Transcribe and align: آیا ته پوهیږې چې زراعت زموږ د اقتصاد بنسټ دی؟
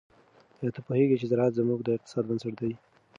آیا 0.59 0.71
ته 0.75 0.81
پوهیږې 0.85 1.17
چې 1.21 1.29
زراعت 1.31 1.53
زموږ 1.59 1.79
د 1.83 1.87
اقتصاد 1.97 2.23
بنسټ 2.27 2.53
دی؟ 2.61 2.71